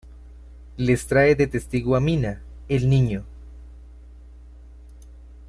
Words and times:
Les 0.79 1.03
trae 1.11 1.35
de 1.41 1.45
testigo 1.45 1.93
a 1.95 1.99
Mina, 1.99 2.41
el 2.67 2.89
niño. 2.89 3.23